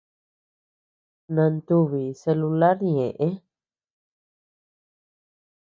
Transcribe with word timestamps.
Nantubi 1.33 2.01
celular 2.21 2.77
ñeʼe. 2.95 3.27